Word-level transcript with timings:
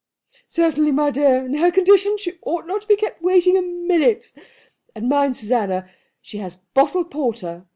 "Certainly, 0.47 0.93
my 0.93 1.11
dear. 1.11 1.45
In 1.45 1.53
her 1.57 1.69
condition 1.69 2.17
she 2.17 2.39
ought 2.41 2.65
not 2.65 2.81
to 2.81 2.87
be 2.87 2.95
kept 2.95 3.21
waiting 3.21 3.55
a 3.55 3.61
minute. 3.61 4.33
And 4.95 5.07
mind, 5.07 5.37
Susanna, 5.37 5.91
she 6.23 6.39
has 6.39 6.55
bottled 6.73 7.11
porter. 7.11 7.67